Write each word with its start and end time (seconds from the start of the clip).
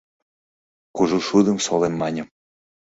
Кужу 0.95 1.19
шудым 1.27 1.57
солем 1.65 1.93
маньым- 2.01 2.27